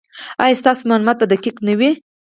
ایا 0.43 0.59
ستاسو 0.61 0.81
معلومات 0.89 1.17
به 1.19 1.25
دقیق 1.33 1.55
نه 1.67 1.73
وي؟ 1.79 1.91